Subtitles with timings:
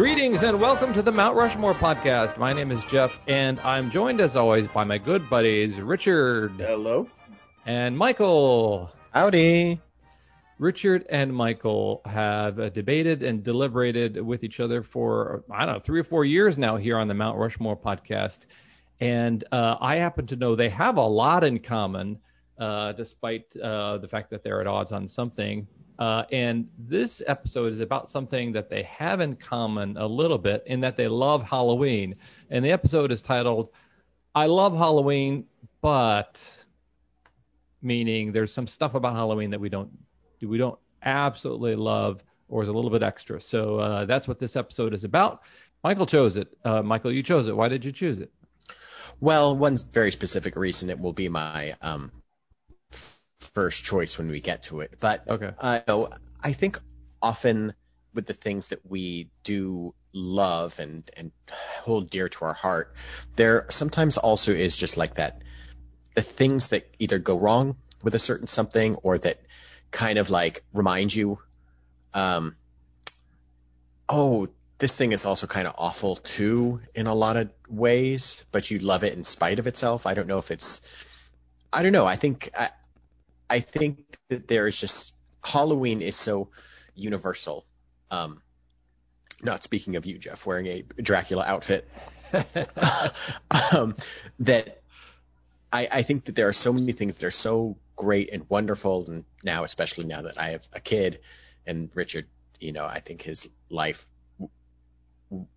[0.00, 2.38] Greetings and welcome to the Mount Rushmore podcast.
[2.38, 7.06] My name is Jeff, and I'm joined as always by my good buddies Richard Hello.
[7.66, 8.90] and Michael.
[9.10, 9.78] Howdy.
[10.58, 15.80] Richard and Michael have uh, debated and deliberated with each other for I don't know
[15.80, 18.46] three or four years now here on the Mount Rushmore podcast,
[19.00, 22.18] and uh, I happen to know they have a lot in common,
[22.58, 25.68] uh, despite uh, the fact that they're at odds on something.
[26.00, 30.62] Uh, and this episode is about something that they have in common a little bit
[30.66, 32.14] in that they love Halloween.
[32.48, 33.68] And the episode is titled
[34.34, 35.44] "I Love Halloween,
[35.82, 36.64] but,"
[37.82, 39.90] meaning there's some stuff about Halloween that we don't
[40.40, 43.38] we don't absolutely love or is a little bit extra.
[43.38, 45.42] So uh, that's what this episode is about.
[45.84, 46.48] Michael chose it.
[46.64, 47.56] Uh, Michael, you chose it.
[47.56, 48.32] Why did you choose it?
[49.20, 52.10] Well, one very specific reason it will be my um,
[53.40, 54.94] first choice when we get to it.
[55.00, 55.50] But Okay.
[55.58, 56.08] uh, no,
[56.42, 56.78] I think
[57.22, 57.74] often
[58.14, 61.32] with the things that we do love and and
[61.82, 62.94] hold dear to our heart,
[63.36, 65.42] there sometimes also is just like that
[66.14, 69.40] the things that either go wrong with a certain something or that
[69.90, 71.38] kind of like remind you,
[72.14, 72.56] um,
[74.08, 78.70] oh, this thing is also kind of awful too in a lot of ways, but
[78.70, 80.06] you love it in spite of itself.
[80.06, 80.80] I don't know if it's,
[81.72, 82.06] I don't know.
[82.06, 82.70] I think I,
[83.50, 86.50] I think that there is just Halloween is so
[86.94, 87.66] universal.
[88.10, 88.42] Um,
[89.42, 91.88] not speaking of you, Jeff, wearing a Dracula outfit,
[93.72, 93.94] um,
[94.40, 94.80] that
[95.72, 99.06] I, I think that there are so many things that are so great and wonderful,
[99.08, 101.20] and now, especially now that I have a kid,
[101.66, 102.26] and Richard,
[102.60, 104.06] you know, I think his life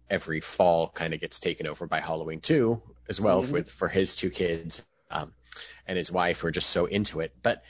[0.09, 3.51] every fall kind of gets taken over by Halloween too, as well Mhm.
[3.51, 5.33] with for his two kids, um,
[5.87, 7.33] and his wife were just so into it.
[7.41, 7.63] But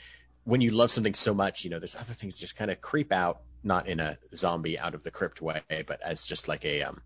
[0.44, 3.12] when you love something so much, you know, there's other things just kind of creep
[3.12, 6.82] out, not in a zombie out of the crypt way, but as just like a,
[6.82, 7.02] um,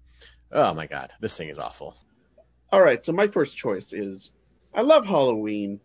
[0.52, 1.96] oh my god, this thing is awful.
[2.70, 3.04] All right.
[3.04, 4.30] So my first choice is
[4.74, 5.80] I love Halloween,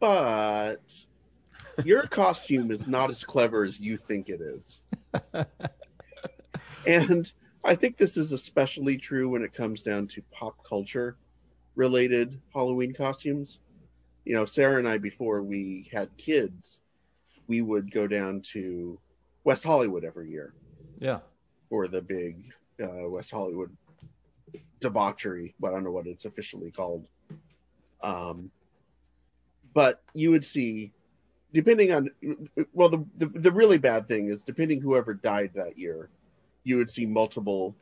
[0.00, 0.82] but
[1.84, 4.80] your costume is not as clever as you think it is.
[6.86, 7.32] and
[7.64, 11.16] I think this is especially true when it comes down to pop culture
[11.74, 13.58] related Halloween costumes.
[14.24, 16.80] You know, Sarah and I, before we had kids,
[17.48, 18.98] we would go down to
[19.44, 20.54] West Hollywood every year
[21.00, 21.18] yeah.
[21.68, 22.52] for the big
[22.82, 23.76] uh, West Hollywood
[24.80, 25.54] debauchery.
[25.58, 27.04] But I don't know what it's officially called.
[28.02, 28.50] Um,
[29.74, 30.92] but you would see,
[31.52, 32.10] depending on,
[32.72, 36.10] well, the, the the really bad thing is depending whoever died that year,
[36.64, 37.74] you would see multiple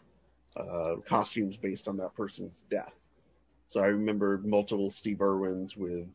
[0.56, 2.98] uh, costumes based on that person's death.
[3.68, 6.06] So I remember multiple Steve Irwins with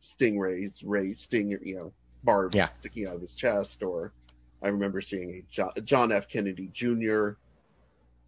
[0.00, 1.92] stingrays, ray sting, you know,
[2.24, 2.68] barbs Yeah.
[2.80, 4.12] sticking out of his chest, or
[4.62, 6.28] I remember seeing a John, John F.
[6.28, 7.30] Kennedy Jr.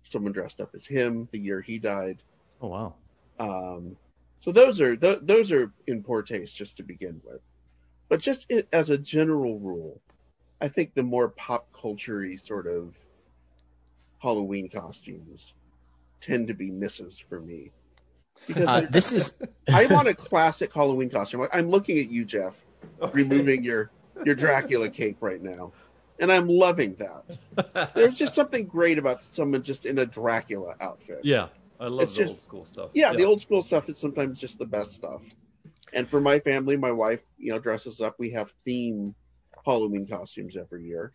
[0.04, 2.22] Someone dressed up as him the year he died.
[2.60, 2.94] Oh wow.
[3.38, 3.96] Um,
[4.40, 7.40] so those are th- those are in poor taste just to begin with.
[8.08, 10.02] But just i as a general rule,
[10.60, 12.94] I think the more pop culture sort of
[14.18, 15.54] Halloween costumes
[16.20, 17.72] tend to be misses for me.
[18.46, 19.32] Because Uh, they're- this is
[19.72, 21.46] I want a classic Halloween costume.
[21.52, 22.64] I'm looking at you, Jeff,
[23.12, 23.90] removing your
[24.24, 25.72] your Dracula cape right now,
[26.18, 27.92] and I'm loving that.
[27.94, 31.20] There's just something great about someone just in a Dracula outfit.
[31.24, 31.48] yeah.
[31.80, 32.90] I love It's the just- old school stuff.
[32.94, 35.20] Yeah, the old school stuff is sometimes just the best stuff.
[35.92, 38.14] And for my family, my wife, you know, dresses up.
[38.20, 39.16] We have theme
[39.66, 41.12] Halloween costumes every year.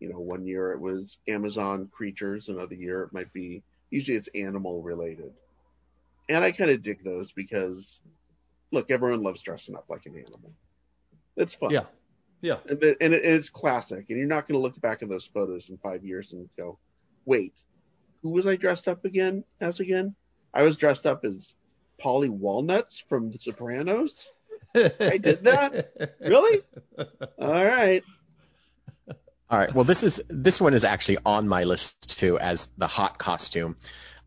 [0.00, 4.28] You know, one year it was Amazon creatures, another year it might be usually it's
[4.34, 5.32] animal related.
[6.28, 8.00] And I kind of dig those because
[8.72, 10.52] look, everyone loves dressing up like an animal.
[11.36, 11.70] It's fun.
[11.70, 11.84] Yeah.
[12.40, 12.56] Yeah.
[12.68, 14.06] And, the, and it, it's classic.
[14.08, 16.78] And you're not going to look back at those photos in five years and go,
[17.24, 17.54] wait,
[18.22, 20.14] who was I dressed up again as again?
[20.52, 21.54] I was dressed up as
[22.02, 24.30] Paulie Walnuts from The Sopranos.
[24.74, 25.92] I did that?
[26.20, 26.62] Really?
[27.38, 28.02] All right.
[29.50, 29.74] All right.
[29.74, 33.76] Well, this is this one is actually on my list too as the hot costume.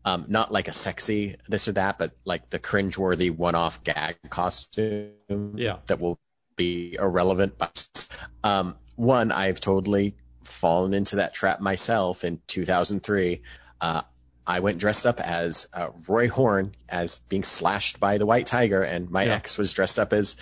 [0.06, 5.54] Um, not like a sexy this or that, but like the cringeworthy one-off gag costume
[5.56, 5.78] Yeah.
[5.86, 6.18] that will
[6.54, 7.58] be irrelevant.
[7.58, 8.08] But
[8.44, 10.14] um, one, I've totally
[10.44, 13.42] fallen into that trap myself in 2003.
[13.80, 14.02] Uh,
[14.46, 18.82] I went dressed up as uh, Roy Horn as being slashed by the White Tiger,
[18.84, 19.34] and my Yeah.
[19.34, 20.36] ex was dressed up as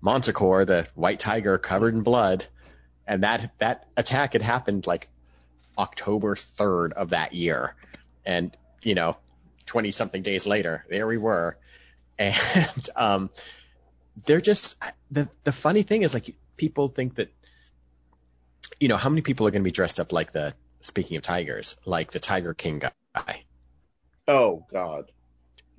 [0.00, 2.46] Montecore, the White Tiger covered in blood.
[3.04, 5.08] And that that attack had happened like
[5.76, 7.74] October 3rd of that year.
[8.24, 9.16] And, you know,
[9.66, 11.56] 20 something days later, there we were.
[12.18, 13.30] And um,
[14.26, 17.30] they're just the the funny thing is like people think that
[18.80, 21.22] you know how many people are going to be dressed up like the speaking of
[21.22, 22.80] tigers like the Tiger King
[23.14, 23.44] guy
[24.28, 25.10] Oh God.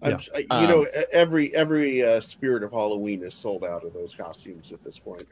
[0.01, 0.21] I'm, Yeah.
[0.35, 3.93] I, you Um, know, e- every every uh, spirit of Halloween is sold out of
[3.93, 5.25] those costumes at this point.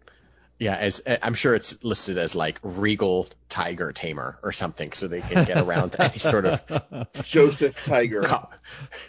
[0.61, 5.21] Yeah, as I'm sure it's listed as like regal tiger tamer or something, so they
[5.21, 8.21] can get around any sort of Joseph Tiger.
[8.21, 8.47] co-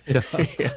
[0.06, 0.70] yeah.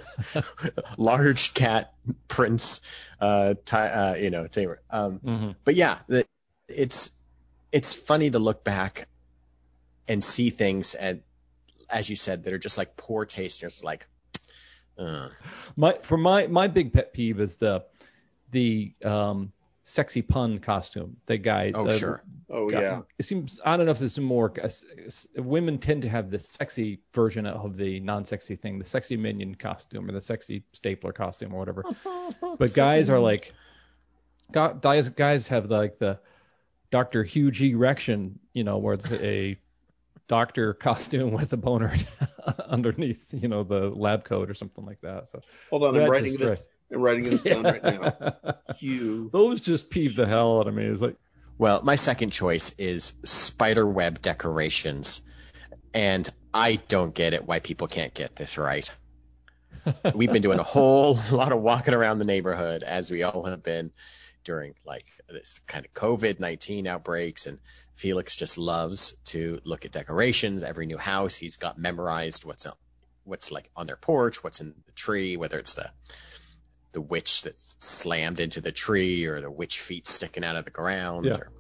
[0.98, 1.94] large cat
[2.28, 2.82] prince,
[3.22, 4.82] uh, ti- uh, you know, tamer.
[4.90, 5.56] Um, Mhm.
[5.64, 6.26] but yeah, the,
[6.68, 7.10] it's
[7.72, 9.08] it's funny to look back
[10.10, 11.22] and see things and
[11.90, 13.62] as you said that are just like poor taste.
[13.62, 14.08] Just like,
[14.98, 15.30] uh,
[15.78, 17.86] My for my my big pet peeve is the
[18.52, 19.54] the um
[19.86, 21.16] sexy pun costume.
[21.28, 21.72] The guy.
[21.74, 23.02] oh uh, sure, Oh got- yeah.
[23.18, 24.70] It seems I don't know if this is more uh,
[25.42, 30.10] women tend to have the sexy version of the non-sexy thing, the sexy minion costume
[30.10, 31.84] or the sexy stapler costume or whatever.
[32.58, 33.54] But guys are like
[34.52, 36.20] guys guys have like the
[36.92, 37.24] Dr.
[37.24, 39.58] Huge Erection, you know, where it's a
[40.28, 41.94] doctor costume with a boner
[42.68, 45.30] underneath, you know, the lab coat or something like that.
[45.30, 46.68] So Hold on, I'm writing this.
[46.94, 48.14] I'm writing this down right now.
[48.22, 48.52] Yeah.
[48.78, 49.30] Hugh.
[49.32, 50.86] Those just peeve the hell out of me.
[50.86, 51.16] It's like
[51.58, 55.22] Well, my second choice is spider web decorations,
[55.94, 58.90] and I don't get it why people can't get this right.
[60.16, 63.64] We've been doing a whole lot of walking around the neighborhood as we all have
[63.64, 63.92] been
[64.44, 67.48] during like this kind of COVID 19 outbreaks.
[67.48, 67.60] And
[67.96, 70.64] Felix just loves to look at decorations.
[70.64, 72.78] Every new house, he's got memorized what's up,
[73.24, 75.90] what's like on their porch, what's in the tree, whether it's the
[76.96, 80.72] the witch that's slammed into the tree or the witch feet sticking out of the
[80.72, 81.34] ground Yeah.
[81.34, 81.52] or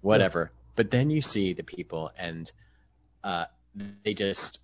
[0.00, 0.50] whatever.
[0.74, 2.50] But then you see the people and
[3.22, 3.44] uh,
[4.02, 4.60] they just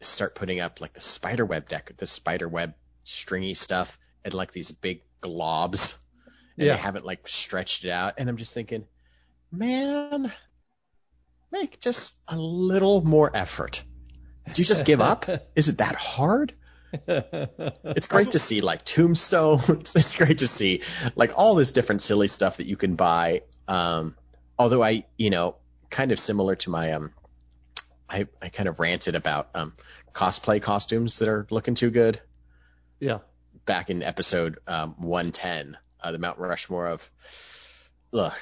[0.00, 2.74] start putting up like the spider web deck, the spider web
[3.04, 5.98] stringy stuff, and like these big globs,
[6.56, 6.74] and Yeah.
[6.76, 8.14] they haven't like stretched it out.
[8.18, 8.86] And I'm just thinking,
[9.50, 10.30] man,
[11.50, 13.82] make just a little more effort.
[14.52, 15.26] Do you just give up?
[15.56, 16.54] Is it that hard?
[17.08, 19.94] It's great to see like tombstones.
[19.96, 20.82] It's great to see
[21.16, 23.42] like all this different silly stuff that you can buy.
[23.66, 24.16] Um,
[24.58, 25.56] although I, you know,
[25.90, 27.12] kind of similar to my um,
[28.08, 29.74] I, I kind of ranted about um,
[30.12, 32.20] cosplay costumes that are looking too good
[33.00, 33.18] yeah.
[33.66, 37.10] back in episode um, 110, uh, the Mount Rushmore of.
[38.10, 38.40] Look,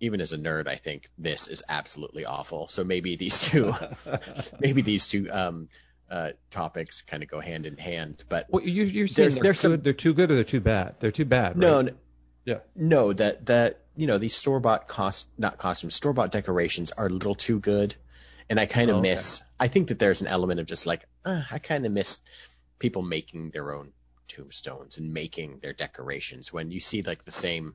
[0.00, 2.68] even as a nerd, I think this is absolutely awful.
[2.68, 3.74] So maybe these two,
[4.58, 5.68] maybe these two um,
[6.10, 8.22] uh, topics kind of go hand in hand.
[8.28, 10.96] But Well, you, you're saying they're, good, some- they're too good or they're too bad?
[11.00, 11.56] They're too bad.
[11.56, 11.88] No, right?
[11.88, 11.98] n-
[12.44, 12.58] Yeah.
[12.76, 17.06] no, that that you know these store bought cost not costumes store bought decorations are
[17.06, 17.94] a little too good,
[18.50, 19.10] and I kind of Oh, okay.
[19.10, 19.42] miss.
[19.58, 22.20] I think that there's an element of just like uh, I kind of miss
[22.78, 23.92] people making their own
[24.28, 27.74] tombstones and making their decorations when you see like the same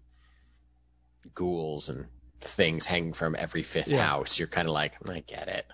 [1.34, 2.06] ghouls and
[2.42, 4.04] things hanging from every fifth Yeah.
[4.04, 4.38] house.
[4.40, 5.66] You're kind of like I get it,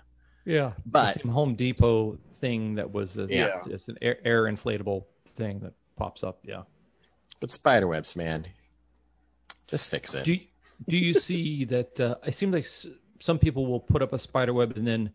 [0.46, 0.72] Yeah.
[0.86, 3.62] but the same Home Depot thing that was a, Yeah.
[3.66, 6.38] it's an air, air inflatable thing that pops up.
[6.44, 6.62] Yeah.
[7.40, 8.46] but spiderwebs, man,
[9.66, 10.24] just fix it.
[10.24, 10.40] Do you,
[10.88, 12.00] do you see that?
[12.00, 12.66] Uh, it seems like
[13.20, 15.12] some people will put up a spider web and then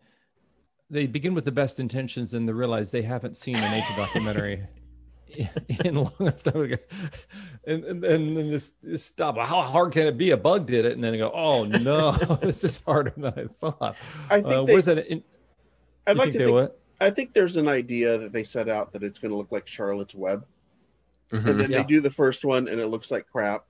[0.90, 4.62] they begin with the best intentions and they realize they haven't seen a nature documentary
[5.28, 5.48] in,
[5.84, 6.78] in long enough time.
[7.64, 9.36] And and, and then just, just stop.
[9.38, 10.32] How hard can it be?
[10.32, 12.12] A bug did it, and then they go, oh no,
[12.42, 13.96] this is harder than I thought.
[14.28, 15.06] I think uh, they- where's that?
[15.06, 15.22] In,
[16.06, 16.54] I'd you like think to they think.
[16.54, 16.78] what?
[17.00, 19.66] I think there's an idea that they set out that it's going to look like
[19.66, 20.44] Charlotte's Web,
[21.30, 21.46] Mhm.
[21.46, 21.78] and then Yeah.
[21.82, 23.64] they do the first one and it looks like crap,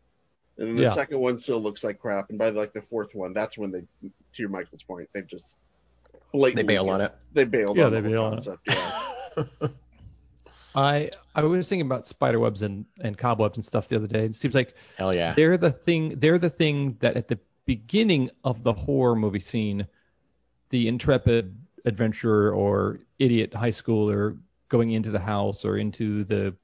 [0.59, 0.93] and then the Yeah.
[0.93, 3.81] second one still looks like crap, and by like the fourth one, that's when they,
[3.81, 5.57] to your Michael's point, they've just
[6.33, 7.12] blatantly They bail on it.
[7.33, 8.59] They bailed Yeah, on they the bail whole on
[9.47, 9.49] it.
[9.61, 9.69] Yeah.
[10.75, 14.25] I I was thinking about spider webs and, and cobwebs and stuff the other day.
[14.25, 15.35] It seems like Hell yeah.
[15.35, 19.87] they're the thing they're the thing that at the beginning of the horror movie scene
[20.71, 26.55] the intrepid adventurer or idiot high schooler going into the house or into the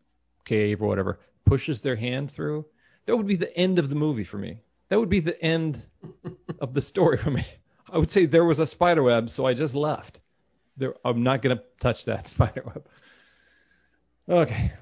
[0.44, 2.64] cave or whatever pushes their hand through
[3.06, 4.60] that would be the end of the movie for me.
[4.90, 5.82] That would be the end
[6.60, 7.44] of the story for me.
[7.90, 10.20] I would say there was a spider web so i just left.
[10.76, 12.86] There i'm not going to touch that spider web.
[14.28, 14.72] Okay.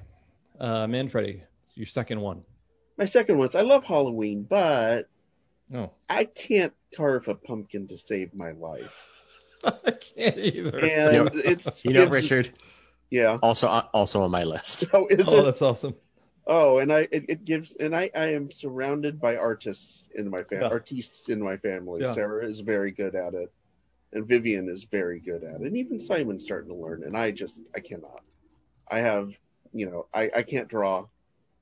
[0.59, 1.43] Uh manfredi
[1.75, 2.43] your second one.
[2.97, 5.09] My second one is I love Halloween, but
[5.73, 9.16] Oh, I can't carve a pumpkin to save my life,
[9.85, 10.77] I can't either.
[10.79, 12.49] and You know- it's You know, it's- Richard,
[13.09, 13.37] Yeah.
[13.41, 14.85] also also on my list.
[14.93, 15.43] Oh, is oh, it?
[15.43, 15.95] that's awesome.
[16.45, 20.43] Oh, and I it, it gives and I I am surrounded by artists in my
[20.43, 20.71] family, Yeah.
[20.71, 22.01] artistes in my family.
[22.01, 22.13] Yeah.
[22.13, 23.51] Sarah is very good at it,
[24.13, 27.03] and Vivian is very good at it, and even Simon's starting to learn.
[27.03, 28.21] And I just I cannot.
[28.89, 29.31] I have
[29.73, 31.05] you know I I can't draw,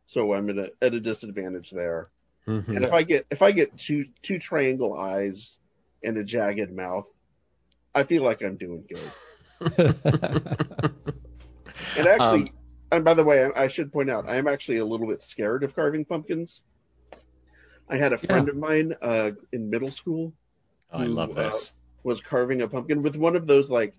[0.06, 2.10] so I'm at a at a disadvantage there.
[2.48, 2.68] Mhm.
[2.76, 5.58] And if I get if I get two two triangle eyes
[6.04, 7.08] and a jagged mouth,
[7.96, 9.16] I feel like I'm doing good.
[11.96, 12.50] And actually, Um,
[12.92, 15.24] and by the way, I, I should point out, I am actually a little bit
[15.24, 16.64] scared of carving pumpkins.
[17.90, 20.34] I had a friend of mine uh, in middle school
[20.92, 21.74] Oh, I Who, love this.
[22.04, 23.96] was carving a pumpkin with one of those like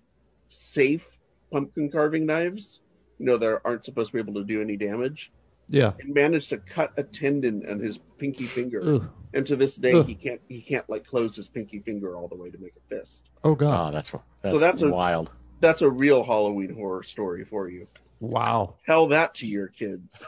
[0.49, 1.07] safe
[1.53, 2.81] pumpkin carving knives,
[3.19, 5.33] you know, that aren't supposed to be able to do any damage,
[5.69, 5.93] yeah.
[6.01, 8.83] and managed to cut a tendon on his pinky finger.
[8.85, 9.11] Ugh.
[9.35, 10.07] And to this day, Ugh.
[10.07, 12.95] he can't he can't like close his pinky finger all the way to make a
[12.95, 13.29] fist.
[13.45, 13.91] Oh god.
[13.91, 15.31] Oh, that's that's, that's a- wild.
[15.61, 17.89] That's a real Halloween horror story for you.
[18.21, 18.75] Wow.
[18.87, 20.23] Tell that to your kids.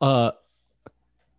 [0.00, 0.32] Uh,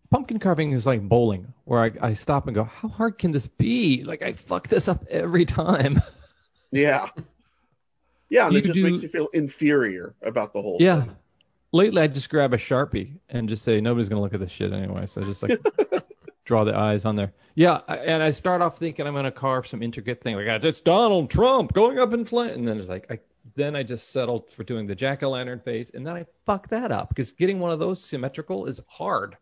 [0.10, 3.48] pumpkin carving is like bowling, where I, I stop and go, how hard can this
[3.48, 4.04] be?
[4.04, 6.02] Like I fuck this up every time.
[6.72, 7.08] Yeah.
[8.30, 11.02] Yeah, and You it just do- makes you feel inferior about the whole yeah.
[11.02, 11.16] thing.
[11.74, 14.72] Lately, I just grab a sharpie and just say nobody's gonna look at this shit
[14.72, 15.08] anyway.
[15.08, 15.60] So I just like
[16.46, 17.34] draw the eyes on there.
[17.56, 20.82] Yeah, I- and I start off thinking I'm gonna carve some intricate thing like it's
[20.82, 23.20] Donald Trump going up in flame, and then it's like I
[23.56, 26.70] then I just settled for doing the jack o' lantern face, and then I fuck
[26.70, 29.36] that up because getting one of those symmetrical is hard.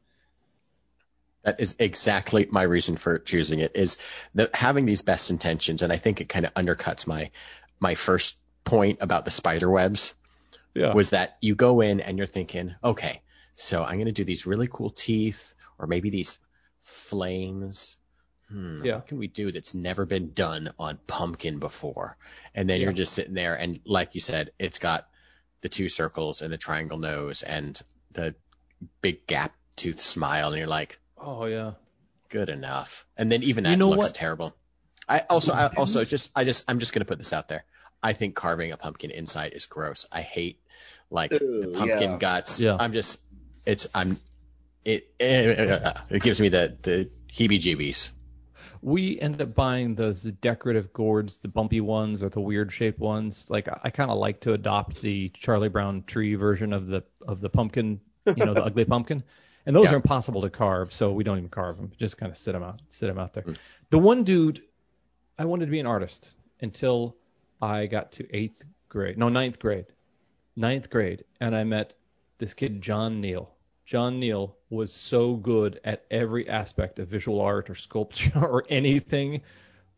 [1.43, 3.73] That is exactly my reason for choosing it.
[3.75, 3.97] Is
[4.35, 7.31] that having these best intentions, and I think it kind of undercuts my
[7.79, 10.13] my first point about the spider webs.
[10.73, 10.93] Yeah.
[10.93, 13.21] was that you go in and you're thinking, okay,
[13.55, 16.39] so I'm going to do these really cool teeth or maybe these
[16.79, 17.97] flames.
[18.49, 18.95] Hmm, Yeah.
[18.95, 22.17] What can we do that's never been done on pumpkin before?
[22.53, 22.85] And then Yeah.
[22.85, 25.07] you're just sitting there and like you said, it's got
[25.61, 27.79] the two circles and the triangle nose and
[28.11, 28.35] the
[29.01, 31.73] big gap tooth smile and you're like, oh yeah.
[32.29, 33.05] good enough.
[33.17, 34.15] And then even You that know looks what?
[34.15, 34.55] terrible.
[35.07, 37.65] I also I also just I just I'm just gonna put this out there.
[38.03, 40.07] I think carving a pumpkin inside is gross.
[40.11, 40.59] I hate
[41.09, 42.17] like the pumpkin yeah.
[42.17, 42.59] guts.
[42.59, 42.77] Yeah.
[42.79, 43.21] I'm just
[43.65, 44.17] it's I'm
[44.83, 48.11] it it gives me the the heebie-jeebies.
[48.83, 53.45] We end up buying those decorative gourds, the bumpy ones or the weird shaped ones.
[53.47, 57.03] Like I, I kind of like to adopt the Charlie Brown tree version of the
[57.27, 59.23] of the pumpkin, you know, the ugly pumpkin.
[59.63, 59.93] And those Yeah.
[59.93, 61.91] are impossible to carve, so we don't even carve them.
[61.95, 63.43] Just kind of sit them out, sit them out there.
[63.43, 63.53] Hmm.
[63.91, 64.63] The one dude,
[65.37, 67.15] I wanted to be an artist until
[67.61, 69.85] I got to eighth grade, no ninth grade,
[70.55, 71.95] ninth grade, and I met
[72.37, 73.53] this kid John Neal.
[73.85, 79.41] John Neal was so good at every aspect of visual art or sculpture or anything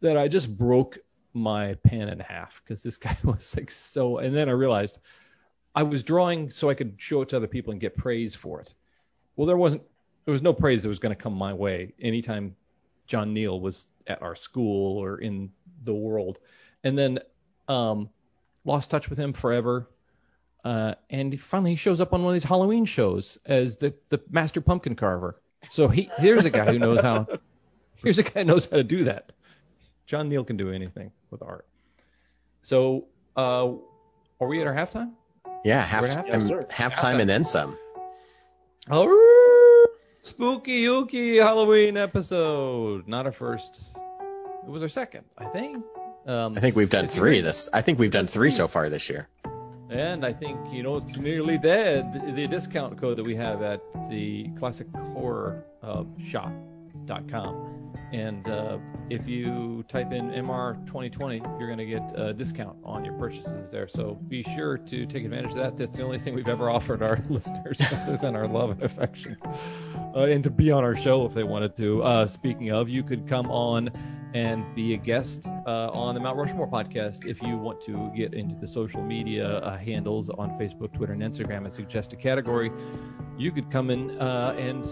[0.01, 0.97] that I just broke
[1.33, 4.17] my pen in half because this guy was like so.
[4.17, 4.99] And then I realized
[5.75, 8.59] I was drawing so I could show it to other people and get praise for
[8.61, 8.73] it.
[9.35, 9.83] Well, there wasn't.
[10.25, 12.55] There was no praise that was going to come my way anytime
[13.07, 15.51] John Neal was at our school or in
[15.83, 16.39] the world.
[16.85, 17.19] And then
[17.67, 18.09] um,
[18.65, 19.89] lost touch with him forever.
[20.63, 23.93] Uh, and he finally he shows up on one of these Halloween shows as the,
[24.09, 25.41] the master pumpkin carver.
[25.71, 27.27] So he here's a guy who knows how.
[28.03, 29.31] Here's a guy who knows how to do that.
[30.07, 31.65] John Neal can do anything with art.
[32.61, 33.05] So
[33.37, 33.71] uh,
[34.41, 35.13] are we at our halftime?
[35.63, 36.69] Yeah, half halftime.
[36.69, 37.77] halftime and then some.
[38.89, 39.87] Oh,
[40.23, 43.07] spooky ooky Halloween episode.
[43.07, 43.81] Not our first.
[44.65, 45.77] It was our second, I think.
[46.25, 47.69] Um, I think we've done three this.
[47.73, 49.27] I think we've done three so far this year.
[49.89, 52.35] And I think you know it's nearly dead.
[52.35, 57.93] The discount code that we have at the classic horror uh, shop.com.
[58.11, 58.77] And uh,
[59.09, 63.87] if you type in MR2020, you're going to get a discount on your purchases there.
[63.87, 65.77] So be sure to take advantage of that.
[65.77, 69.37] That's the only thing we've ever offered our listeners, other than our love and affection,
[70.15, 72.03] uh, and to be on our show if they wanted to.
[72.03, 73.91] Uh, speaking of, you could come on
[74.33, 78.33] and be a guest uh, on the Mount Rushmore podcast if you want to get
[78.33, 82.71] into the social media uh, handles on Facebook, Twitter, and Instagram and suggest a category.
[83.37, 84.83] You could come in uh, and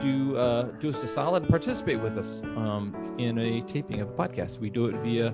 [0.00, 4.10] do uh, do us a solid and participate with us um, in a taping of
[4.10, 4.58] a podcast.
[4.58, 5.32] We do it via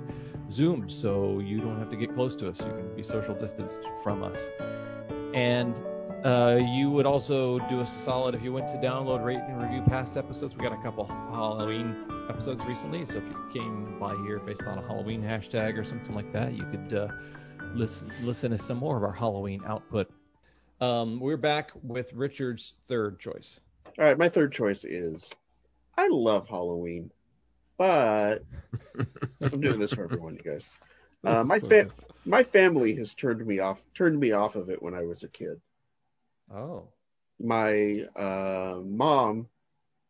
[0.50, 2.58] Zoom, so you don't have to get close to us.
[2.58, 4.50] You can be social distanced from us.
[5.34, 5.80] And
[6.24, 9.62] uh, you would also do us a solid if you went to download, rate, and
[9.62, 10.54] review past episodes.
[10.54, 14.78] We got a couple Halloween episodes recently, so if you came by here based on
[14.78, 17.08] a Halloween hashtag or something like that, you could uh,
[17.74, 20.10] listen listen to some more of our Halloween output.
[20.80, 23.60] Um, we're back with Richard's third choice.
[23.98, 25.28] All right, my third choice is
[25.96, 27.10] I love Halloween,
[27.78, 28.44] but
[29.40, 30.66] I'm doing this for everyone, you guys.
[31.24, 31.90] Uh, my fa-
[32.24, 35.28] my family has turned me off turned me off of it when I was a
[35.28, 35.60] kid.
[36.54, 36.88] Oh.
[37.40, 39.48] My uh, mom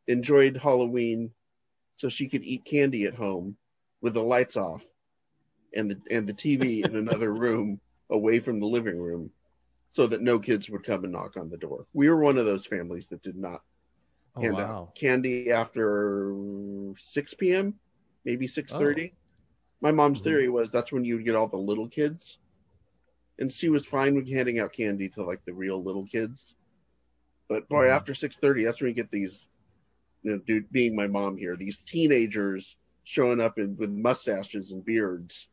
[0.06, 1.30] enjoyed Halloween
[1.98, 3.58] so she could eat candy at home
[4.02, 4.86] with the lights off
[5.74, 9.32] and the and the TV in another room away from the living room
[9.90, 11.86] so that no kids would come and knock on the door.
[11.94, 13.62] We were one of those families that did not
[14.34, 14.94] Oh hand wow.
[14.94, 16.34] out candy after
[16.98, 17.80] 6 p.m.,
[18.24, 19.16] maybe 6:30.
[19.80, 20.22] My mom's Mhm.
[20.22, 22.38] theory was that's when you would get all the little kids
[23.38, 26.56] and she was fine with handing out candy to like the real little kids.
[27.48, 27.88] But boy, Mhm.
[27.88, 29.48] after six thirty, that's when you get these,
[30.22, 34.84] you know, dude, being my mom here, these teenagers showing up in, with mustaches and
[34.84, 35.46] beards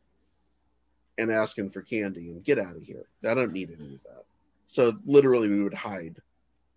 [1.18, 3.06] and asking for candy and get out of here.
[3.26, 4.24] I don't need any of that.
[4.68, 6.16] So literally, we would hide.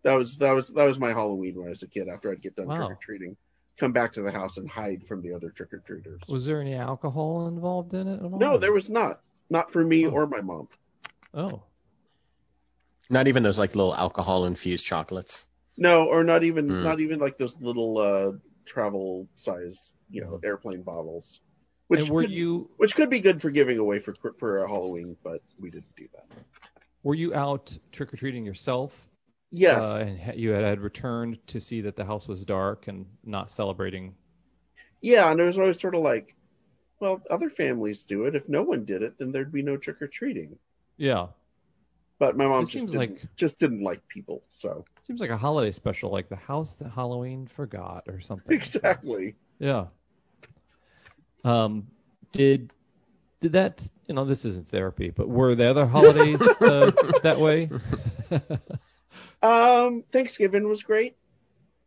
[0.03, 2.07] That was that was that was my Halloween when I was a kid.
[2.07, 2.75] After I'd get done Wow.
[2.75, 3.35] trick or treating,
[3.77, 6.21] come back to the house and hide from the other trick or treaters.
[6.29, 8.39] Was there any alcohol involved in it at all?
[8.39, 9.21] No, there was not.
[9.49, 10.11] Not for me Oh.
[10.11, 10.69] or my mom.
[11.33, 11.63] Oh,
[13.09, 15.45] Not even those like little alcohol infused chocolates.
[15.79, 16.83] No, or not even Hmm.
[16.83, 18.31] not even like those little uh
[18.65, 21.41] travel size, you know, airplane bottles.
[21.87, 25.17] Which and were could, you which could be good for giving away for for Halloween,
[25.23, 26.27] but we didn't do that.
[27.01, 28.91] were you out trick or treating yourself?
[29.51, 29.83] Yes.
[29.83, 33.07] Uh, and ha- you had, had returned to see that the house was dark and
[33.25, 34.13] not celebrating.
[35.01, 36.35] yeah, and it was always sort of like,
[36.99, 38.35] well, other families do it.
[38.35, 40.59] If no one did it, then there'd be no trick or treating.
[40.97, 41.27] Yeah,
[42.19, 45.37] But my mom It just didn't, like- just didn't like people, so seems like a
[45.37, 48.55] holiday special, like the house that Halloween forgot or something.
[48.55, 49.35] exactly.
[49.59, 49.87] Yeah.
[51.43, 51.87] Um,
[52.31, 52.71] did
[53.41, 53.87] did that?
[54.07, 56.91] You know, this isn't therapy, but were the other holidays uh,
[57.23, 57.69] that way?
[59.41, 61.15] Um, Thanksgiving was great.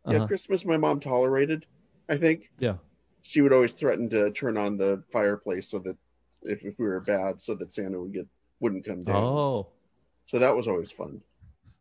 [0.07, 0.27] Yeah, Uh-huh.
[0.27, 1.65] Christmas my mom tolerated.
[2.09, 2.77] I think Yeah.
[3.21, 5.97] she would always threaten to turn on the fireplace so that
[6.43, 8.27] if, if we were bad, so that Santa would get
[8.59, 9.23] wouldn't come down.
[9.27, 9.67] Oh,
[10.25, 11.21] So that was always fun.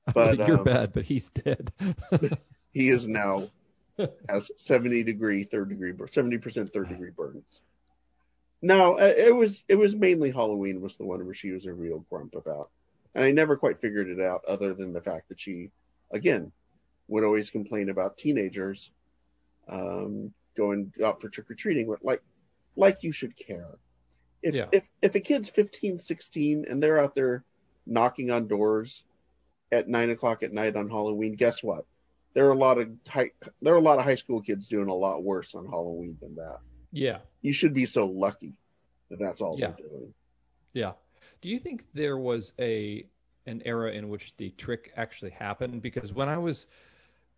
[0.15, 1.73] But, you're um, bad, but he's dead.
[2.73, 3.51] He is now
[4.29, 7.61] has 70 degree third degree 70 percent third degree burns.
[8.63, 11.73] No, uh, it was it was mainly Halloween was the one where she was a
[11.73, 12.71] real grump about,
[13.15, 15.71] and I never quite figured it out other than the fact that she,
[16.13, 16.53] again,
[17.09, 18.91] would always complain about teenagers,
[19.69, 21.95] um, going out for trick or treating.
[22.03, 22.23] Like,
[22.77, 23.79] like you should care.
[24.43, 24.69] If Yeah.
[24.73, 27.45] if if a kid's 15, 16 and they're out there
[27.85, 29.03] knocking on doors
[29.73, 31.85] at nine o'clock at night on Halloween, guess what?
[32.35, 33.31] There are a lot of high
[33.61, 36.37] there are a lot of high school kids doing a lot worse on Halloween than
[36.37, 36.59] that.
[36.93, 37.19] yeah.
[37.41, 38.55] You should be so lucky
[39.11, 39.73] that that's all Yeah.
[39.77, 40.15] they're doing.
[40.73, 40.93] Yeah.
[41.41, 43.07] Do you think there was a
[43.47, 45.83] an era in which the trick actually happened?
[45.83, 46.69] Because when I was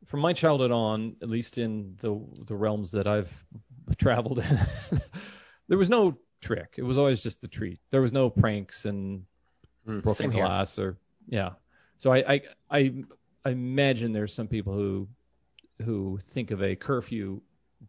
[0.05, 3.33] from my childhood on, at least in the the realms that I've
[3.97, 4.61] traveled in,
[5.69, 6.75] there was no trick.
[6.77, 7.81] It was always just the treat.
[7.91, 9.25] There was no pranks and
[9.87, 10.97] Mm, broken glass or
[11.29, 11.51] yeah.
[11.99, 12.95] So I, I I
[13.45, 15.09] I imagine there's some people who
[15.83, 17.41] who think of a curfew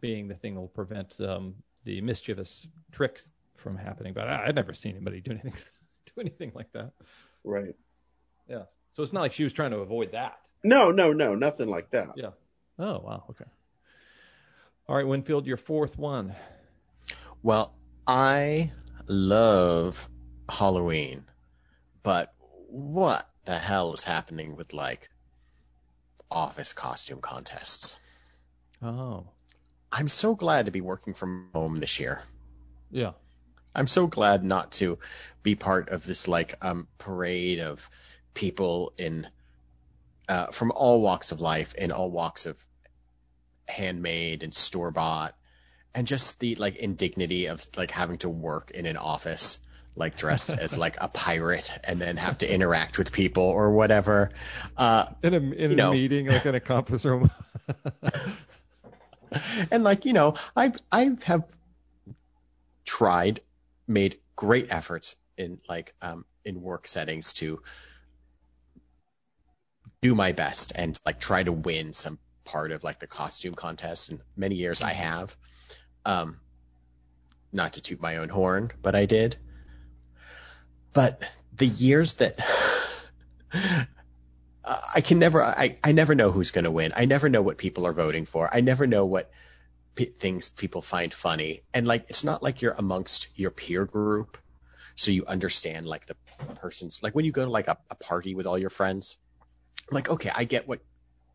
[0.02, 4.14] being the thing that will prevent um, the mischievous tricks from happening.
[4.14, 5.54] But I, I've never seen anybody do anything
[6.06, 6.92] do anything like that.
[7.44, 7.76] Right.
[8.48, 8.64] Yeah.
[8.92, 10.50] So it's not like she was trying to avoid that.
[10.64, 12.10] No, no, no, nothing like that.
[12.16, 12.32] Yeah.
[12.80, 13.24] Oh wow.
[13.30, 13.46] Okay.
[14.88, 16.36] All right, Winfield, your fourth one.
[17.42, 17.74] Well,
[18.08, 18.72] I
[19.08, 20.08] love
[20.50, 21.26] Halloween,
[22.04, 22.34] but
[22.68, 25.10] what the hell is happening with like
[26.30, 28.00] office costume contests?
[28.82, 29.26] Oh.
[29.92, 32.22] I'm so glad to be working from home this year.
[32.92, 33.12] Yeah.
[33.74, 35.00] I'm so glad not to
[35.44, 37.90] be part of this like um parade of
[38.34, 39.28] people in
[40.28, 42.64] uh, from all walks of life in all walks of
[43.68, 45.36] handmade and store bought
[45.94, 49.60] and just the like indignity of like having to work in an office
[49.96, 54.32] like dressed as like a pirate and then have to interact with people or whatever
[54.78, 55.92] uh In a in a know.
[55.92, 57.32] meeting, like in a conference room.
[59.72, 61.44] and like you know I've i have
[62.86, 63.40] tried
[63.88, 67.62] made great efforts in like um in work settings to
[70.02, 74.12] do my best and like try to win some part of like the costume contest
[74.12, 75.36] and many years i have
[76.06, 76.40] um
[77.52, 79.36] not to toot my own horn but i did
[80.96, 81.22] but
[81.56, 82.40] the years that
[84.64, 86.94] I can never I, I never know who's going to win.
[86.96, 88.50] I never know what people are voting for.
[88.52, 89.30] I never know what
[89.94, 91.62] p- things people find funny.
[91.74, 94.40] And like it's not like you're amongst your peer group
[94.96, 96.16] so you understand like the
[96.56, 99.18] person's like when you go to like a, a party with all your friends
[99.92, 100.80] like okay, I get what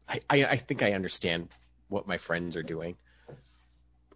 [0.08, 1.50] I, I I think I understand
[1.88, 2.96] what my friends are doing.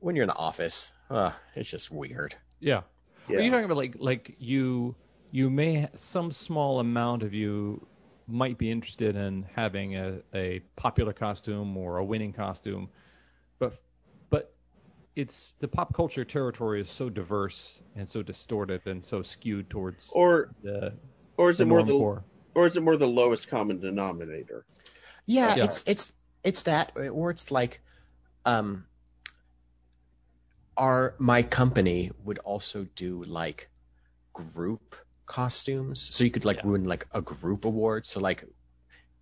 [0.00, 2.34] When you're in the office, uh, it's just weird.
[2.60, 2.82] yeah.
[3.28, 3.38] Yeah.
[3.38, 4.96] Are you talking about like like you
[5.34, 7.84] you may some small amount of you
[8.28, 12.88] might be interested in having a, a popular costume or a winning costume,
[13.58, 13.74] but
[14.30, 14.54] but
[15.16, 20.08] it's the pop culture territory is so diverse and so distorted and so skewed towards
[20.14, 20.92] or the,
[21.36, 22.22] or is the it more the core.
[22.54, 24.64] or is it more the lowest common denominator?
[25.26, 25.64] Yeah, Yeah.
[25.64, 26.12] it's it's
[26.44, 27.80] it's that or it's like
[28.46, 28.84] um
[30.76, 33.68] our my company would also do like
[34.32, 34.94] group
[35.26, 36.08] costumes.
[36.14, 36.66] So you could like Yeah.
[36.70, 38.06] win like a group award.
[38.06, 38.44] So like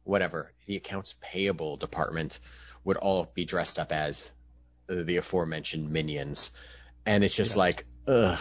[0.04, 2.40] whatever the accounts payable department
[2.84, 4.32] would all be dressed up as
[4.88, 6.50] the aforementioned minions,
[7.06, 7.60] and it's just Yeah.
[7.60, 8.38] like ugh,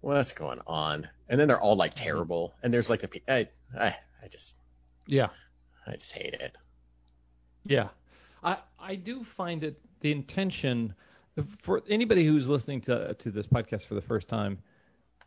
[0.00, 1.08] what's going on?
[1.28, 2.04] And then they're all like mm-hmm.
[2.04, 4.56] terrible, and there's like the I I, I just
[5.06, 5.30] Yeah.
[5.86, 6.54] I just hate it.
[7.64, 7.88] Yeah,
[8.42, 10.94] I I do find it the intention
[11.62, 14.58] for anybody who's listening to to this podcast for the first time.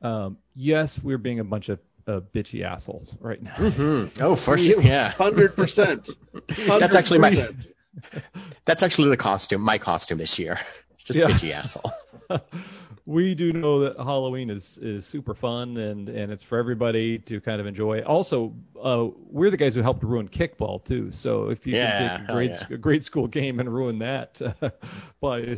[0.02, 3.56] Um, yes, we're being a bunch of uh, bitchy assholes right now.
[3.56, 4.22] Mm-hmm.
[4.24, 5.10] Oh, for sure, yeah.
[5.12, 6.10] Hundred percent.
[6.48, 7.50] That's actually my
[8.66, 10.58] that's actually the costume, my costume this year.
[10.94, 11.28] It's just Yeah.
[11.28, 11.92] bitchy asshole.
[13.06, 17.42] we do know that Halloween is is super fun and and it's for everybody to
[17.42, 18.02] kind of enjoy.
[18.02, 21.12] Also, uh, we're the guys who helped ruin kickball too.
[21.12, 22.76] So if you Yeah, can take a hell grade yeah.
[22.76, 24.42] a grade school game and ruin that
[25.22, 25.58] by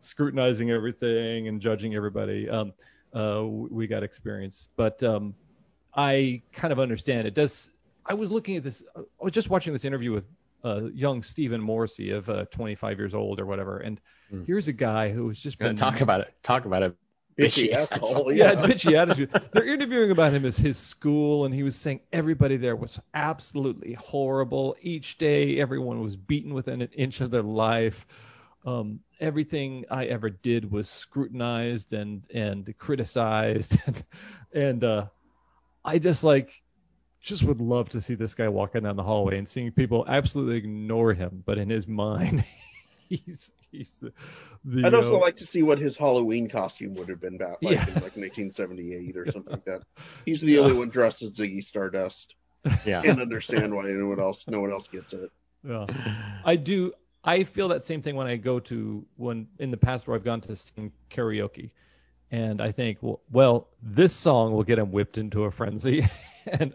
[0.00, 2.72] scrutinizing everything and judging everybody, um,
[3.16, 4.68] uh, we got experience.
[4.76, 5.34] But um,
[5.94, 7.34] I kind of understand it.
[7.34, 7.70] Does
[8.04, 8.84] I was looking at this.
[8.96, 10.24] I was just watching this interview with
[10.64, 14.00] uh, young Steven Morrissey of uh, 25 years old or whatever, and
[14.32, 14.44] Mm.
[14.44, 16.34] here's a guy who's just been Talk about it.
[16.42, 16.96] Talk about it.
[17.38, 18.32] Bitchy Bitchy asshole.
[18.34, 18.62] yeah, Yeah.
[18.62, 19.30] bitchy attitude.
[19.52, 23.92] They're interviewing about him as his school, and he was saying everybody there was absolutely
[23.92, 24.74] horrible.
[24.80, 28.04] Each day, everyone was beaten within an inch of their life.
[28.66, 34.04] Um, everything I ever did was scrutinized and and criticized, and,
[34.52, 35.06] and uh,
[35.84, 36.50] I just like
[37.20, 40.56] just would love to see this guy walking down the hallway and seeing people absolutely
[40.56, 42.44] ignore him, but in his mind,
[43.08, 44.12] he's he's the.
[44.64, 47.62] the I'd also uh, like to see what his Halloween costume would have been about,
[47.62, 47.86] like Yeah.
[47.86, 49.82] in like 1978 or something like that.
[50.24, 52.34] He's the only one dressed as Ziggy Stardust.
[52.84, 53.02] Yeah.
[53.02, 55.30] Can't understand why anyone else, no one else gets it.
[55.62, 55.86] Yeah.
[56.44, 56.92] I do.
[57.26, 60.24] I feel that same thing when I go to when in the past where I've
[60.24, 61.70] gone to sing karaoke,
[62.30, 66.06] and I think, well, well this song will get him whipped into a frenzy,
[66.46, 66.72] and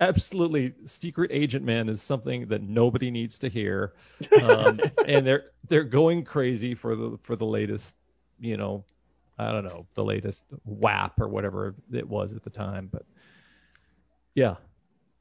[0.00, 3.92] absolutely, Secret Agent Man is something that nobody needs to hear,
[4.42, 7.96] um, and they're they're going crazy for the for the latest,
[8.40, 8.84] you know,
[9.38, 13.04] I don't know, the latest WAP or whatever it was at the time, but
[14.34, 14.56] yeah.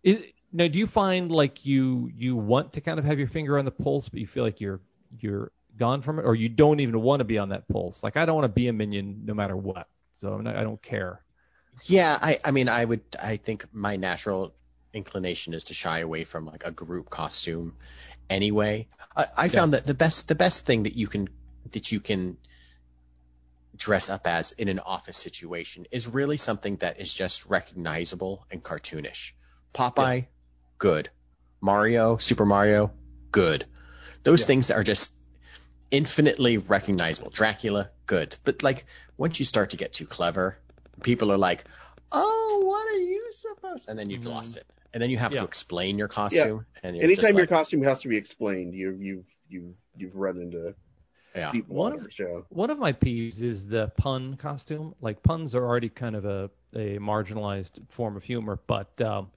[0.03, 3.57] Is, now, do you find like you you want to kind of have your finger
[3.57, 4.81] on the pulse, but you feel like you're
[5.19, 8.03] you're gone from it, or you don't even want to be on that pulse?
[8.03, 10.63] Like I don't want to be a minion no matter what, so I'm not, I
[10.63, 11.23] don't care.
[11.85, 14.53] Yeah, I, I mean, I would, I think my natural
[14.93, 17.75] inclination is to shy away from like a group costume
[18.29, 18.87] anyway.
[19.15, 21.29] I, I found that the best, the best thing that you can,
[21.71, 22.37] that you can
[23.75, 28.61] dress up as in an office situation is really something that is just recognizable and
[28.61, 29.31] cartoonish.
[29.73, 30.27] Popeye,
[30.81, 31.09] good.
[31.61, 32.91] Mario, Super Mario,
[33.31, 33.65] good.
[34.23, 34.47] Those Yeah.
[34.47, 35.11] things are just
[35.91, 37.29] infinitely recognizable.
[37.29, 38.35] Dracula, good.
[38.43, 40.57] But like once you start to get too clever,
[41.03, 41.65] people are like,
[42.11, 44.31] "Oh, what are you supposed?" And then you've Mhm.
[44.33, 44.65] lost it.
[44.93, 45.41] And then you have Yeah.
[45.41, 46.65] to explain your costume.
[46.83, 50.15] And you're Anytime just your like, costume has to be explained, you've you've you've you've
[50.15, 50.73] run into
[51.35, 52.17] yeah, deep One of- waters.
[52.19, 52.41] Yeah.
[52.49, 54.95] One of my peeves is the pun costume.
[54.99, 59.29] Like puns are already kind of a, a marginalized form of humor, but um,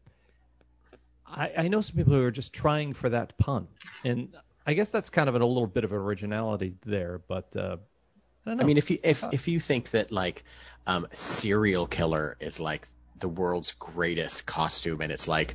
[1.34, 3.66] I, I know some people who are just trying for that pun,
[4.04, 7.20] and I guess that's kind of a little bit of originality there.
[7.26, 7.78] But uh,
[8.46, 8.62] I don't know.
[8.62, 10.44] I mean, if you if Uh, if you think that like
[10.86, 12.86] um, serial killer is like
[13.18, 15.54] the world's greatest costume, and it's like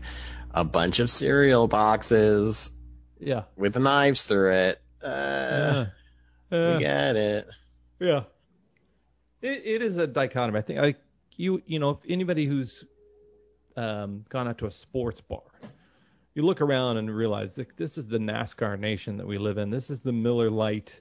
[0.51, 2.71] a bunch of cereal boxes
[3.19, 5.85] yeah, with knives through it, uh, uh,
[6.55, 7.47] uh, we get it.
[7.99, 8.23] Yeah.
[9.41, 10.59] It, it is a dichotomy.
[10.59, 10.95] I think I
[11.37, 12.83] you you know if anybody who's
[13.79, 15.41] um, gone out to a sports bar,
[16.35, 19.69] you look around and realize that this is the NASCAR nation that we live in.
[19.69, 20.99] This is the Miller Lite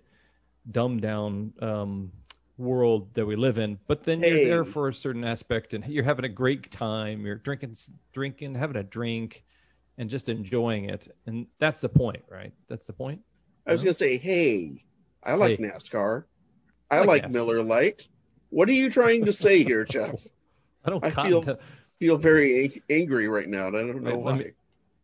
[0.71, 2.12] dumbed down um,
[2.57, 3.79] world that we live in.
[3.87, 7.25] But then you're there for a certain aspect and you're having a great time.
[7.27, 7.77] You're drinking
[8.12, 9.45] drinking, having a drink,
[9.99, 11.09] and just enjoying it.
[11.27, 12.53] And that's the point, right?
[12.69, 13.21] That's the point.
[13.67, 13.87] I was Yeah.
[13.87, 14.85] gonna say, hey,
[15.23, 15.64] I like Hey.
[15.67, 16.25] NASCAR.
[16.91, 17.33] I like like, NASCAR.
[17.33, 18.09] Miller Lite.
[18.51, 20.27] What are you trying to say here, Jeff?
[20.85, 21.59] I don't I feel- to-
[21.99, 24.31] feel very ang- angry right now, and I don't know Right, why.
[24.33, 24.53] let me-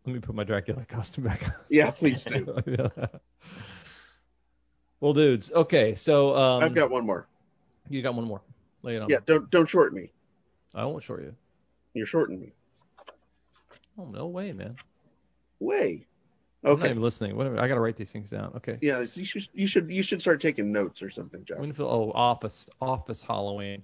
[0.07, 1.55] Let me put my Dracula costume back on.
[1.71, 2.47] Yeah, please do.
[5.01, 5.51] well, dudes.
[5.53, 7.27] Okay, so um, I've got one more.
[7.89, 8.43] you got one more.
[8.83, 9.09] Lay it on.
[9.09, 10.11] Yeah, don't don't short me.
[10.75, 11.35] I won't short you.
[11.95, 12.53] You're shorting me.
[13.99, 14.77] Oh no way, man.
[15.61, 16.07] Way.
[16.65, 16.73] Okay.
[16.73, 17.37] I'm not even listening.
[17.37, 17.59] Whatever.
[17.61, 18.53] I gotta write these things down.
[18.57, 18.79] Okay.
[18.83, 21.59] Yeah, you should you should you should start taking notes or something, Jeff.
[21.59, 21.89] Winfield.
[21.91, 22.69] Oh, Office.
[22.81, 23.83] Office Halloween.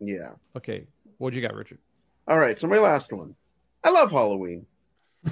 [0.00, 0.30] Yeah.
[0.56, 0.86] Okay.
[1.18, 1.78] What you got, Richard?
[2.26, 2.58] All right.
[2.58, 3.34] So my last one.
[3.84, 4.66] I love Halloween,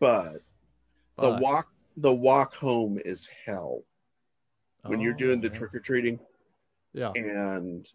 [0.00, 0.32] but
[1.20, 3.82] the walk the walk home is hell
[4.84, 6.18] when you're Oh, doing the oh, trick or treating
[6.92, 7.12] Yeah.
[7.14, 7.88] and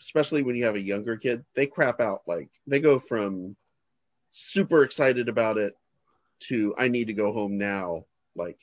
[0.00, 3.56] especially when you have a younger kid, they crap out like they go from
[4.30, 5.74] super excited about it
[6.48, 8.04] to I need to go home now,
[8.34, 8.58] like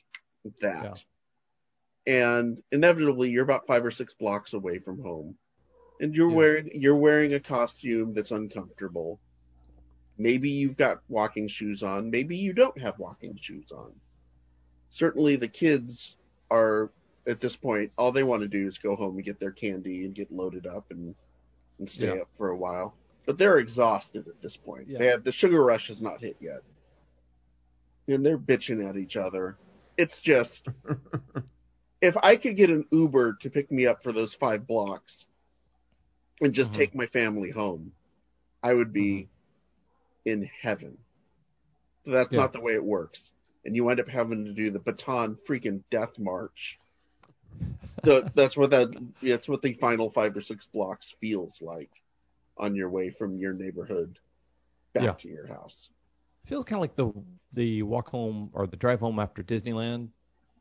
[0.60, 1.02] that.
[2.06, 2.30] Yeah.
[2.32, 5.36] And inevitably you're about five or six blocks away from home.
[6.00, 6.36] And you're Yeah.
[6.36, 9.20] wearing you're wearing a costume that's uncomfortable.
[10.16, 13.92] Maybe you've got walking shoes on, maybe you don't have walking shoes on.
[14.90, 16.16] Certainly the kids
[16.50, 16.90] are
[17.26, 20.04] at this point all they want to do is go home and get their candy
[20.06, 21.14] and get loaded up and
[21.78, 22.22] and stay Yeah.
[22.22, 22.96] up for a while.
[23.26, 24.88] But they're exhausted at this point.
[24.88, 24.98] Yeah.
[24.98, 26.62] They have the sugar rush has not hit yet.
[28.08, 29.56] And they're bitching at each other.
[29.96, 30.66] It's just
[32.00, 35.26] if I could get an Uber to pick me up for those five blocks
[36.40, 36.76] and just Mhm.
[36.76, 37.92] take my family home,
[38.62, 39.28] I would be
[40.24, 40.98] in heaven.
[42.04, 42.38] But that's Yeah.
[42.40, 43.32] not the way it works.
[43.64, 46.78] And you end up having to do the Bataan freaking death march.
[48.34, 51.90] That's what that that's what the final five or six blocks feels like
[52.56, 54.18] on your way from your neighborhood
[54.92, 55.12] back Yeah.
[55.14, 55.90] to your house.
[56.46, 57.12] Feels kind of like the
[57.54, 60.10] the walk home or the drive home after Disneyland.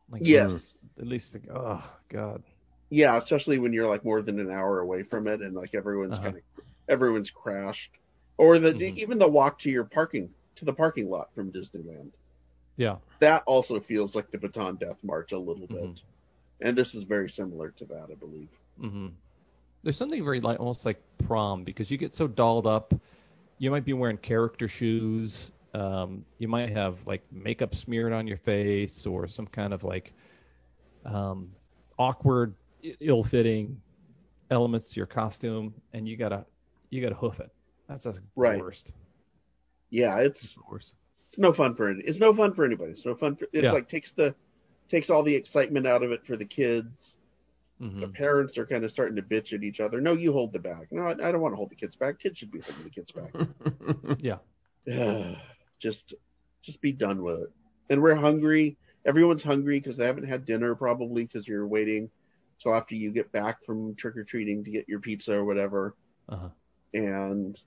[0.10, 0.74] Like Yes.
[1.00, 2.44] At least, like, oh god.
[2.90, 6.18] Yeah, especially when you're like more than an hour away from it and like everyone's
[6.18, 6.24] Uh-huh.
[6.24, 6.44] kind of
[6.88, 7.92] everyone's crashed.
[8.38, 8.98] Or the Mhm.
[8.98, 12.12] even the walk to your parking to the parking lot from Disneyland.
[12.78, 12.98] Yeah.
[13.20, 15.90] That also feels like the Bataan Death March a little bit.
[15.90, 16.02] Mhm.
[16.62, 18.50] And this is very similar to that, I believe.
[18.80, 19.08] hmm
[19.84, 22.94] There's something very like almost like prom because you get so dolled up.
[23.60, 25.52] You might be wearing character shoes.
[25.74, 30.14] Um, you might have like makeup smeared on your face or some kind of like
[31.06, 31.56] um,
[31.98, 32.56] awkward,
[33.00, 33.80] ill-fitting
[34.50, 36.46] elements to your costume, and you gotta
[36.90, 37.50] you gotta hoof it.
[37.88, 38.60] That's the Right.
[38.60, 38.94] worst.
[39.90, 40.96] Yeah, It's the worst.
[41.30, 42.92] it's no fun for it's no fun for anybody.
[42.92, 43.72] It's no fun for it's Yeah.
[43.72, 44.36] like takes the
[44.90, 47.16] takes all the excitement out of it for the kids.
[47.80, 50.02] hmm The parents are kind of starting to bitch at each other.
[50.02, 50.88] No, you hold the bag.
[50.92, 52.20] No, I, I don't want to hold the kids back.
[52.20, 53.34] Kids should be holding the kids back.
[54.20, 54.38] Yeah.
[55.80, 56.14] just
[56.64, 57.50] just be done with it.
[57.90, 58.78] And we're hungry.
[59.06, 62.10] Everyone's hungry because they haven't had dinner probably because you're waiting
[62.62, 65.96] till after you get back from trick or treating to get your pizza or whatever.
[66.30, 66.50] Uh-huh.
[66.94, 67.60] And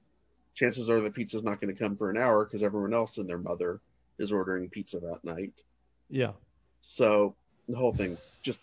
[0.55, 3.29] chances are the pizza's not going to come for an hour because everyone else and
[3.29, 3.81] their mother
[4.19, 5.53] is ordering pizza that night.
[6.09, 6.33] Yeah.
[6.83, 7.35] So
[7.69, 8.61] the whole thing just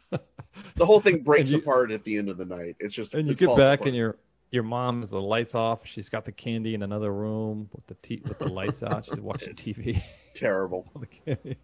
[0.75, 2.75] the whole thing breaks you- apart at the end of the night.
[2.79, 3.87] It's just And you get back apart.
[3.87, 4.17] and your
[4.51, 5.85] your mom has the lights off.
[5.85, 9.05] She's got the candy in another room with the t- with the lights out.
[9.05, 10.01] She's watching TV.
[10.35, 10.89] terrible.
[10.95, 11.57] all the candy.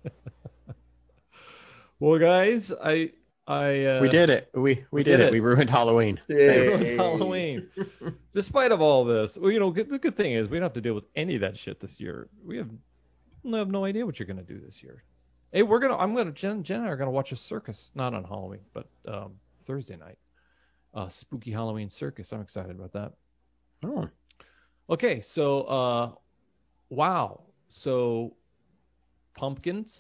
[2.00, 3.12] well, guys, I
[3.46, 4.50] I uh, we did it.
[4.54, 5.28] We we, we did, did it.
[5.28, 5.32] it.
[5.34, 6.20] We ruined Halloween.
[6.28, 6.68] Yay.
[6.68, 6.82] Thanks.
[6.82, 7.68] It Halloween.
[8.34, 10.74] Despite of all this, well, you know, good, the good thing is we don't have
[10.74, 12.30] to deal with any of that shit this year.
[12.46, 12.70] We have,
[13.44, 15.04] we have no idea what you're gonna do this year.
[15.52, 18.14] Hey, we're gonna, I'm gonna, Jen, Jen and I are gonna watch a circus, not
[18.14, 19.34] on Halloween, but um,
[19.66, 20.18] Thursday night,
[20.94, 22.32] uh, spooky Halloween circus.
[22.32, 23.14] I'm excited about that.
[23.86, 24.10] Oh,
[24.90, 26.12] Okay, so uh,
[26.90, 28.36] wow, so
[29.36, 29.98] pumpkins,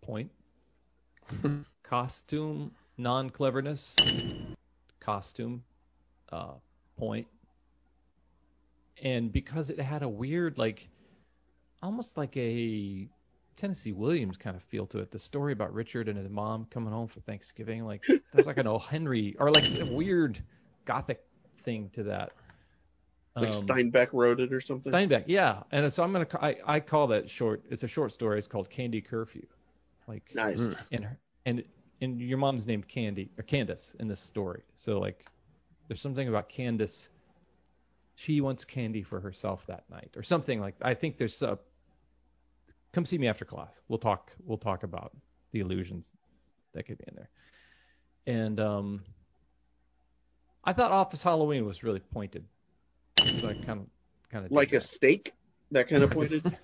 [0.00, 0.30] point,
[1.88, 3.94] costume, non-cleverness,
[5.00, 5.62] costume,
[6.32, 6.52] uh,
[6.98, 7.26] point,
[9.02, 10.88] and because it had a weird like,
[11.82, 13.08] almost like a
[13.56, 15.10] Tennessee Williams kind of feel to it.
[15.10, 18.66] The story about Richard and his mom coming home for Thanksgiving, like there's like an
[18.68, 18.78] O.
[18.78, 20.42] Henry or like a weird
[20.84, 21.24] gothic
[21.64, 22.32] thing to that.
[23.34, 24.92] Like Um, Steinbeck wrote it or something.
[24.92, 25.62] Steinbeck, yeah.
[25.70, 27.62] And so I'm gonna, I, I call that short.
[27.70, 28.38] It's a short story.
[28.38, 29.46] It's called Candy Curfew.
[30.06, 30.58] Like, nice.
[30.90, 31.06] And
[31.46, 31.62] and
[32.00, 34.62] and your mom's named Candy or Candace in this story.
[34.76, 35.24] So like,
[35.88, 37.08] there's something about Candace.
[38.14, 40.74] She wants candy for herself that night, or something like.
[40.82, 41.58] I think there's a.
[42.92, 43.80] Come see me after class.
[43.88, 44.32] We'll talk.
[44.44, 45.12] We'll talk about
[45.52, 46.10] the illusions
[46.74, 47.30] that could be in there.
[48.26, 49.04] And um,
[50.64, 52.44] I thought Office Halloween was really pointed.
[53.40, 53.86] So I kind of
[54.30, 55.32] kind of Like a stake
[55.70, 56.42] that kind of pointed.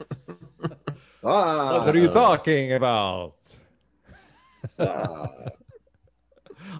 [1.24, 3.36] ah, What are you talking about?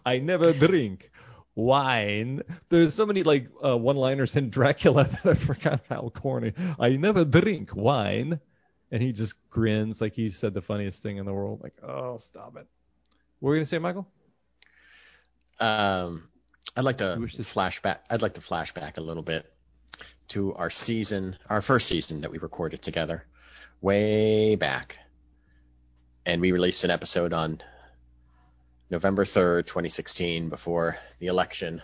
[0.07, 1.11] I never drink
[1.55, 2.43] wine.
[2.69, 6.53] There's so many like uh, one-liners in Dracula that I forgot how corny.
[6.79, 8.41] I never drink wine,
[8.91, 11.61] and he just grins like he said the funniest thing in the world.
[11.63, 12.67] Like, oh, stop it.
[13.41, 14.07] What were you gonna say, Michael?
[15.61, 16.29] Um,
[16.77, 17.99] I'd like to You wish to- flashback.
[18.11, 19.51] I'd like to flashback a little bit
[20.29, 23.25] to our season, our first season that we recorded together,
[23.81, 24.99] way back,
[26.27, 27.61] and we released an episode on
[28.91, 31.83] November third, 2016, before the election,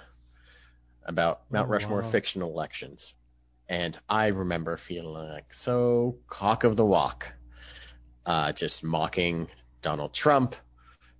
[1.04, 2.08] about Mount Oh, Rushmore wow.
[2.08, 3.14] fictional elections,
[3.68, 7.32] and I remember feeling like so cock of the walk,
[8.26, 9.48] uh, just mocking
[9.82, 10.54] Donald Trump,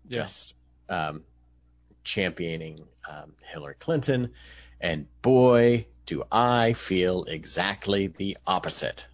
[0.09, 0.23] Yeah.
[0.23, 0.57] just
[0.89, 1.25] um,
[2.05, 4.33] championing um, Hillary Clinton,
[4.81, 9.07] And boy, do I feel exactly the opposite.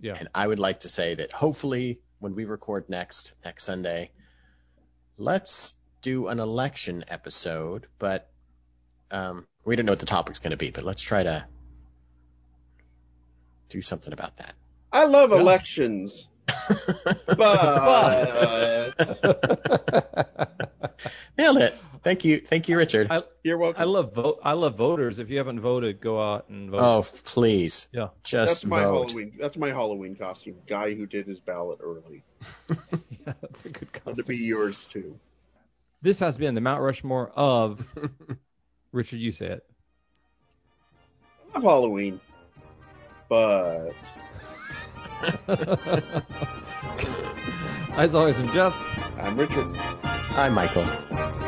[0.00, 0.16] Yeah.
[0.18, 4.10] And I would like to say that hopefully when we record next, next Sunday,
[5.20, 8.26] let's do an election episode, but
[9.10, 11.44] um, we don't know what the topic's going to be, but let's try to
[13.68, 14.54] do something about that.
[14.92, 15.36] I love Yeah.
[15.40, 16.26] elections,
[17.36, 18.94] but
[21.38, 21.78] Nailed it.
[22.02, 22.38] Thank you.
[22.38, 23.08] Thank you, Richard.
[23.10, 23.80] I, you're welcome.
[23.80, 24.40] I love vote.
[24.42, 25.18] I love voters.
[25.18, 26.80] If you haven't voted, go out and vote.
[26.80, 27.88] oh, please.
[27.92, 28.08] Yeah.
[28.24, 29.10] Just that's my vote.
[29.10, 29.32] Halloween.
[29.38, 30.56] That's my Halloween costume.
[30.66, 32.22] Guy who did his ballot early.
[32.80, 34.24] yeah, that's a good That'd costume.
[34.26, 35.18] be yours too.
[36.02, 37.84] This has been the Mount Rushmore of
[38.92, 39.18] Richard.
[39.18, 39.66] You say it.
[41.52, 42.20] I love Halloween,
[43.28, 43.90] but
[47.96, 48.74] As always, I'm Jeff.
[49.18, 49.66] I'm Richard.
[50.36, 51.39] I'm Michael.